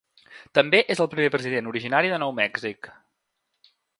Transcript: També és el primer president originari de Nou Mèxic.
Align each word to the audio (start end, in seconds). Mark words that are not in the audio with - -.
També 0.59 0.79
és 0.93 1.01
el 1.05 1.09
primer 1.11 1.33
president 1.35 1.69
originari 1.73 2.11
de 2.15 2.21
Nou 2.25 2.35
Mèxic. 2.41 2.93